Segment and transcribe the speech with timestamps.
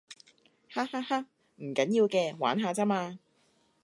[0.67, 1.27] 哈哈哈，
[1.57, 3.19] 唔緊要嘅，玩下咋嘛